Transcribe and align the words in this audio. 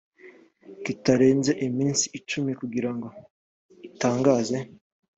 kitarenze 0.83 1.51
iminsi 1.67 2.05
cumi 2.29 2.51
kugira 2.59 2.89
ngo 2.95 3.07
itangaze 3.87 4.57